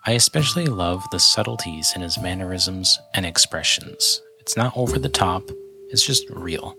I 0.06 0.12
especially 0.12 0.66
love 0.66 1.04
the 1.10 1.18
subtleties 1.18 1.94
in 1.94 2.02
his 2.02 2.18
mannerisms 2.18 2.98
and 3.14 3.24
expressions. 3.24 4.20
It's 4.40 4.56
not 4.56 4.76
over 4.76 4.98
the 4.98 5.08
top, 5.08 5.42
it's 5.88 6.04
just 6.04 6.28
real. 6.28 6.76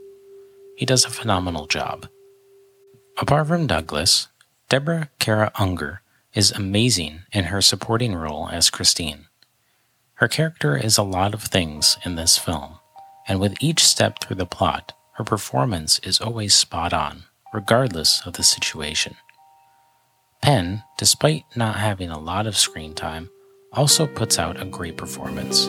He 0.77 0.85
does 0.85 1.05
a 1.05 1.09
phenomenal 1.09 1.65
job. 1.65 2.07
Apart 3.17 3.47
from 3.47 3.65
Douglas, 3.65 4.27
Deborah 4.69 5.09
Kara 5.19 5.51
Unger 5.57 6.01
is 6.33 6.51
amazing 6.51 7.21
in 7.31 7.45
her 7.45 7.61
supporting 7.61 8.13
role 8.13 8.49
as 8.49 8.69
Christine. 8.69 9.25
Her 10.15 10.27
character 10.27 10.77
is 10.77 10.97
a 10.97 11.03
lot 11.03 11.33
of 11.33 11.43
things 11.43 11.97
in 12.05 12.15
this 12.15 12.37
film, 12.37 12.79
and 13.27 13.39
with 13.39 13.55
each 13.59 13.83
step 13.83 14.19
through 14.19 14.35
the 14.35 14.45
plot, 14.45 14.93
her 15.13 15.23
performance 15.23 15.99
is 15.99 16.19
always 16.19 16.53
spot 16.53 16.93
on, 16.93 17.23
regardless 17.53 18.21
of 18.25 18.33
the 18.33 18.43
situation. 18.43 19.15
Penn, 20.41 20.83
despite 20.97 21.45
not 21.55 21.77
having 21.77 22.09
a 22.09 22.19
lot 22.19 22.45
of 22.45 22.57
screen 22.57 22.93
time, 22.93 23.29
also 23.73 24.05
puts 24.05 24.37
out 24.37 24.61
a 24.61 24.65
great 24.65 24.97
performance. 24.97 25.67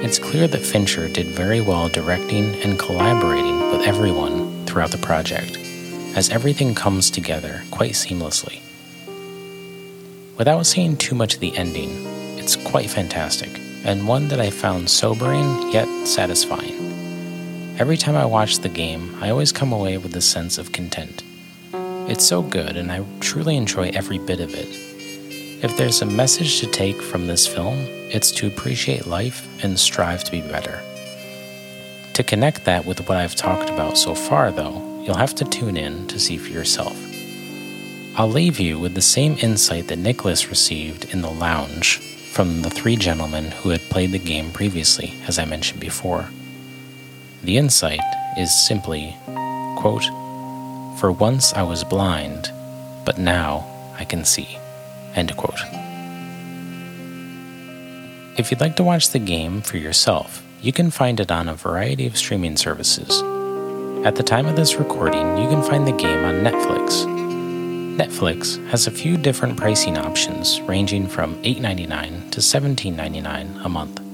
It's 0.00 0.18
clear 0.18 0.46
that 0.48 0.60
Fincher 0.62 1.08
did 1.08 1.26
very 1.26 1.60
well 1.60 1.88
directing 1.88 2.54
and 2.62 2.78
collaborating 2.78 3.70
with 3.70 3.86
everyone 3.86 4.64
throughout 4.64 4.92
the 4.92 4.98
project, 4.98 5.56
as 6.16 6.30
everything 6.30 6.74
comes 6.74 7.10
together 7.10 7.62
quite 7.70 7.92
seamlessly. 7.92 8.60
Without 10.36 10.66
saying 10.66 10.96
too 10.96 11.16
much 11.16 11.34
of 11.34 11.40
the 11.40 11.56
ending, 11.56 11.90
it's 12.38 12.54
quite 12.54 12.88
fantastic, 12.88 13.50
and 13.84 14.06
one 14.06 14.28
that 14.28 14.40
I 14.40 14.50
found 14.50 14.88
sobering 14.88 15.72
yet 15.72 15.88
satisfying. 16.06 16.87
Every 17.78 17.96
time 17.96 18.16
I 18.16 18.26
watch 18.26 18.58
the 18.58 18.68
game, 18.68 19.14
I 19.20 19.30
always 19.30 19.52
come 19.52 19.72
away 19.72 19.98
with 19.98 20.16
a 20.16 20.20
sense 20.20 20.58
of 20.58 20.72
content. 20.72 21.22
It's 22.10 22.26
so 22.26 22.42
good, 22.42 22.76
and 22.76 22.90
I 22.90 23.04
truly 23.20 23.56
enjoy 23.56 23.90
every 23.94 24.18
bit 24.18 24.40
of 24.40 24.52
it, 24.52 24.66
if 25.60 25.76
there's 25.76 26.02
a 26.02 26.06
message 26.06 26.58
to 26.60 26.66
take 26.66 27.00
from 27.00 27.26
this 27.26 27.46
film, 27.46 27.76
it's 28.10 28.32
to 28.32 28.46
appreciate 28.46 29.06
life 29.06 29.46
and 29.64 29.78
strive 29.78 30.22
to 30.24 30.30
be 30.30 30.40
better. 30.40 30.80
To 32.14 32.24
connect 32.24 32.64
that 32.64 32.84
with 32.84 33.08
what 33.08 33.16
I've 33.16 33.36
talked 33.36 33.70
about 33.70 33.96
so 33.96 34.14
far, 34.14 34.50
though, 34.50 35.02
you'll 35.04 35.16
have 35.16 35.34
to 35.36 35.44
tune 35.44 35.76
in 35.76 36.08
to 36.08 36.18
see 36.18 36.36
for 36.36 36.50
yourself. 36.50 36.96
I'll 38.16 38.28
leave 38.30 38.58
you 38.58 38.78
with 38.78 38.94
the 38.94 39.00
same 39.00 39.36
insight 39.38 39.86
that 39.86 39.98
Nicholas 39.98 40.48
received 40.48 41.12
in 41.12 41.22
the 41.22 41.30
lounge 41.30 41.98
from 42.32 42.62
the 42.62 42.70
three 42.70 42.96
gentlemen 42.96 43.52
who 43.52 43.70
had 43.70 43.80
played 43.82 44.10
the 44.10 44.18
game 44.18 44.50
previously, 44.50 45.14
as 45.28 45.38
I 45.38 45.44
mentioned 45.44 45.80
before. 45.80 46.28
The 47.42 47.56
insight 47.56 48.00
is 48.36 48.52
simply, 48.66 49.16
quote, 49.76 50.04
For 50.98 51.12
once 51.12 51.52
I 51.52 51.62
was 51.62 51.84
blind, 51.84 52.50
but 53.04 53.18
now 53.18 53.64
I 53.98 54.04
can 54.04 54.24
see. 54.24 54.58
End 55.14 55.36
quote. 55.36 55.60
If 58.38 58.50
you'd 58.50 58.60
like 58.60 58.76
to 58.76 58.84
watch 58.84 59.10
the 59.10 59.18
game 59.18 59.62
for 59.62 59.78
yourself, 59.78 60.44
you 60.60 60.72
can 60.72 60.90
find 60.90 61.20
it 61.20 61.30
on 61.30 61.48
a 61.48 61.54
variety 61.54 62.06
of 62.06 62.16
streaming 62.16 62.56
services. 62.56 63.22
At 64.04 64.16
the 64.16 64.22
time 64.22 64.46
of 64.46 64.56
this 64.56 64.76
recording, 64.76 65.38
you 65.38 65.48
can 65.48 65.62
find 65.62 65.86
the 65.86 65.92
game 65.92 66.24
on 66.24 66.44
Netflix. 66.44 67.04
Netflix 67.96 68.64
has 68.68 68.86
a 68.86 68.92
few 68.92 69.16
different 69.16 69.56
pricing 69.56 69.98
options 69.98 70.60
ranging 70.62 71.08
from 71.08 71.34
$8.99 71.42 72.30
to 72.30 72.40
$17.99 72.40 73.64
a 73.64 73.68
month. 73.68 74.07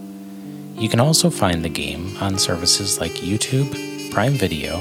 You 0.76 0.88
can 0.88 1.00
also 1.00 1.30
find 1.30 1.64
the 1.64 1.68
game 1.68 2.16
on 2.20 2.38
services 2.38 3.00
like 3.00 3.12
YouTube, 3.12 4.10
Prime 4.10 4.32
Video, 4.32 4.80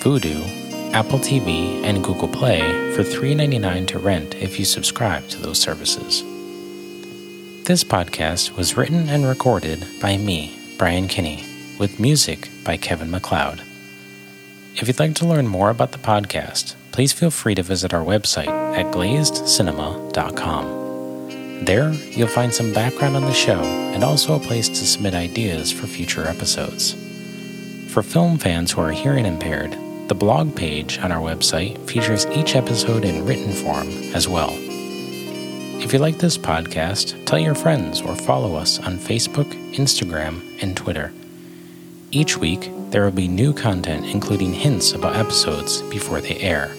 Vudu, 0.00 0.92
Apple 0.92 1.18
TV, 1.18 1.82
and 1.82 2.04
Google 2.04 2.28
Play 2.28 2.60
for 2.94 3.02
$3.99 3.02 3.86
to 3.88 3.98
rent 3.98 4.34
if 4.34 4.58
you 4.58 4.64
subscribe 4.64 5.26
to 5.28 5.40
those 5.40 5.58
services. 5.58 6.22
This 7.64 7.82
podcast 7.82 8.56
was 8.56 8.76
written 8.76 9.08
and 9.08 9.24
recorded 9.26 9.86
by 10.00 10.18
me, 10.18 10.58
Brian 10.78 11.08
Kinney, 11.08 11.42
with 11.78 11.98
music 11.98 12.50
by 12.62 12.76
Kevin 12.76 13.10
MacLeod. 13.10 13.62
If 14.76 14.86
you'd 14.88 14.98
like 14.98 15.14
to 15.16 15.26
learn 15.26 15.48
more 15.48 15.70
about 15.70 15.92
the 15.92 15.98
podcast, 15.98 16.74
please 16.92 17.12
feel 17.12 17.30
free 17.30 17.54
to 17.54 17.62
visit 17.62 17.94
our 17.94 18.04
website 18.04 18.48
at 18.76 18.92
glazedcinema.com. 18.92 20.83
There, 21.64 21.94
you'll 21.94 22.28
find 22.28 22.52
some 22.52 22.74
background 22.74 23.16
on 23.16 23.22
the 23.22 23.32
show 23.32 23.58
and 23.58 24.04
also 24.04 24.34
a 24.34 24.40
place 24.40 24.68
to 24.68 24.86
submit 24.86 25.14
ideas 25.14 25.72
for 25.72 25.86
future 25.86 26.26
episodes. 26.26 26.92
For 27.90 28.02
film 28.02 28.36
fans 28.36 28.72
who 28.72 28.82
are 28.82 28.90
hearing 28.90 29.24
impaired, 29.24 29.72
the 30.08 30.14
blog 30.14 30.54
page 30.54 30.98
on 30.98 31.10
our 31.10 31.22
website 31.22 31.78
features 31.88 32.26
each 32.26 32.54
episode 32.54 33.06
in 33.06 33.24
written 33.24 33.54
form 33.54 33.88
as 34.14 34.28
well. 34.28 34.50
If 35.80 35.94
you 35.94 36.00
like 36.00 36.18
this 36.18 36.36
podcast, 36.36 37.24
tell 37.24 37.38
your 37.38 37.54
friends 37.54 38.02
or 38.02 38.14
follow 38.14 38.56
us 38.56 38.78
on 38.80 38.98
Facebook, 38.98 39.50
Instagram, 39.72 40.62
and 40.62 40.76
Twitter. 40.76 41.14
Each 42.10 42.36
week, 42.36 42.70
there 42.90 43.04
will 43.04 43.10
be 43.10 43.26
new 43.26 43.54
content 43.54 44.04
including 44.04 44.52
hints 44.52 44.92
about 44.92 45.16
episodes 45.16 45.80
before 45.82 46.20
they 46.20 46.36
air. 46.40 46.74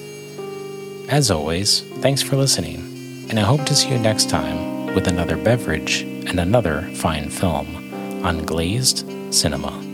As 1.10 1.32
always, 1.32 1.82
thanks 2.02 2.21
for 2.21 2.36
listening, 2.36 3.28
and 3.32 3.39
I 3.39 3.43
hope 3.43 3.65
to 3.65 3.76
see 3.76 3.89
you 3.89 3.98
next 3.98 4.30
time 4.30 4.75
with 4.95 5.08
another 5.08 5.36
beverage 5.36 6.01
and 6.01 6.39
another 6.39 6.84
fine 6.93 7.29
film 7.29 7.67
on 8.25 8.45
Glazed 8.45 9.05
Cinema. 9.31 9.85